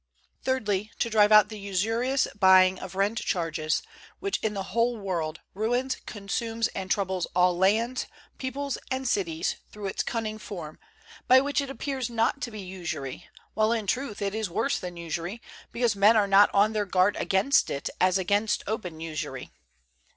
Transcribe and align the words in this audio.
Thirdly, 0.41 0.89
to 0.97 1.11
drive 1.11 1.31
out 1.31 1.49
the 1.49 1.59
usurious 1.59 2.27
buying 2.33 2.79
of 2.79 2.95
rent 2.95 3.19
charges, 3.19 3.83
which 4.17 4.39
in 4.39 4.55
the 4.55 4.63
whole 4.73 4.97
world 4.97 5.41
ruins, 5.53 5.97
consumes 6.07 6.67
and 6.69 6.89
troubles 6.89 7.27
all 7.35 7.55
lands, 7.55 8.07
peoples 8.39 8.79
and 8.89 9.07
cities 9.07 9.57
through 9.71 9.85
its 9.85 10.01
cunning 10.01 10.39
form, 10.39 10.79
by 11.27 11.39
which 11.39 11.61
it 11.61 11.69
appears 11.69 12.09
not 12.09 12.41
to 12.41 12.49
be 12.49 12.61
usury, 12.61 13.29
while 13.53 13.71
in 13.71 13.85
truth 13.85 14.23
it 14.23 14.33
is 14.33 14.49
worse 14.49 14.79
than 14.79 14.97
usury, 14.97 15.39
because 15.71 15.95
men 15.95 16.17
are 16.17 16.25
not 16.27 16.49
on 16.51 16.73
their 16.73 16.87
guard 16.87 17.15
against 17.17 17.69
it 17.69 17.87
as 17.99 18.17
against 18.17 18.63
open 18.65 18.99
usury. 18.99 19.51